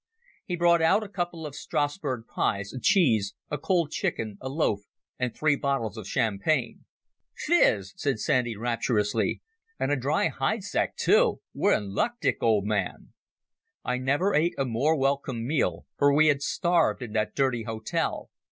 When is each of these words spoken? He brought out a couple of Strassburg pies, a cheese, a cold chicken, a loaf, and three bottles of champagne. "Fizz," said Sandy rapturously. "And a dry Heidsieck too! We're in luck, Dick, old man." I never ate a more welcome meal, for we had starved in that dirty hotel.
He 0.45 0.55
brought 0.55 0.81
out 0.81 1.03
a 1.03 1.07
couple 1.07 1.45
of 1.45 1.53
Strassburg 1.53 2.25
pies, 2.25 2.73
a 2.73 2.79
cheese, 2.79 3.35
a 3.51 3.59
cold 3.59 3.91
chicken, 3.91 4.39
a 4.41 4.49
loaf, 4.49 4.79
and 5.19 5.31
three 5.31 5.55
bottles 5.55 5.95
of 5.95 6.07
champagne. 6.07 6.85
"Fizz," 7.35 7.93
said 7.97 8.17
Sandy 8.19 8.55
rapturously. 8.57 9.43
"And 9.79 9.91
a 9.91 9.95
dry 9.95 10.29
Heidsieck 10.29 10.95
too! 10.95 11.41
We're 11.53 11.77
in 11.77 11.93
luck, 11.93 12.13
Dick, 12.19 12.41
old 12.41 12.65
man." 12.65 13.13
I 13.83 13.99
never 13.99 14.33
ate 14.33 14.55
a 14.57 14.65
more 14.65 14.95
welcome 14.97 15.45
meal, 15.45 15.85
for 15.99 16.11
we 16.11 16.29
had 16.29 16.41
starved 16.41 17.03
in 17.03 17.13
that 17.13 17.35
dirty 17.35 17.61
hotel. 17.65 18.31